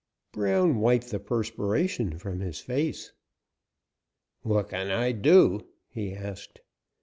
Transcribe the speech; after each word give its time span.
Brown 0.31 0.77
wiped 0.79 1.11
the 1.11 1.19
perspiration 1.19 2.17
from 2.17 2.39
his 2.39 2.59
face. 2.59 3.11
"What 4.41 4.69
can 4.69 4.89
I 4.89 5.11
do?" 5.11 5.67
he 5.89 6.15
asked. 6.15 6.61